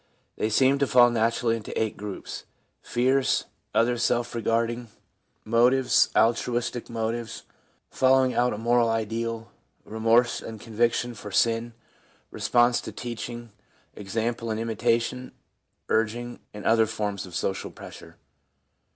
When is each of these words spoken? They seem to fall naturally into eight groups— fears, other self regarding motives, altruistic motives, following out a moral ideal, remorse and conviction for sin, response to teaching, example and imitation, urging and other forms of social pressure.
They 0.35 0.49
seem 0.49 0.79
to 0.79 0.87
fall 0.87 1.11
naturally 1.11 1.55
into 1.55 1.79
eight 1.79 1.95
groups— 1.95 2.45
fears, 2.81 3.45
other 3.75 3.99
self 3.99 4.33
regarding 4.33 4.87
motives, 5.45 6.09
altruistic 6.15 6.89
motives, 6.89 7.43
following 7.91 8.33
out 8.33 8.51
a 8.51 8.57
moral 8.57 8.89
ideal, 8.89 9.51
remorse 9.85 10.41
and 10.41 10.59
conviction 10.59 11.13
for 11.13 11.29
sin, 11.29 11.73
response 12.31 12.81
to 12.81 12.91
teaching, 12.91 13.51
example 13.95 14.49
and 14.49 14.59
imitation, 14.59 15.33
urging 15.87 16.39
and 16.51 16.65
other 16.65 16.87
forms 16.87 17.27
of 17.27 17.35
social 17.35 17.69
pressure. 17.69 18.15